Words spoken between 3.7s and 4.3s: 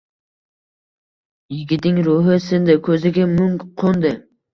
qo’ndi.